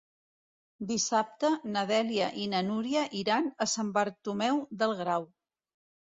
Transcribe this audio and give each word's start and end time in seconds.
Dissabte 0.91 1.49
na 1.75 1.83
Dèlia 1.91 2.29
i 2.43 2.45
na 2.53 2.61
Núria 2.69 3.03
iran 3.19 3.49
a 3.65 3.67
Sant 3.73 3.91
Bartomeu 3.99 4.63
del 4.81 4.95
Grau. 5.03 5.29